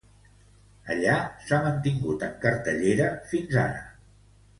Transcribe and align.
Allà 0.93 1.17
s'ha 1.49 1.59
mantingut 1.65 2.25
en 2.29 2.33
cartellera 2.45 3.11
fins 3.35 3.59
ara. 3.65 3.85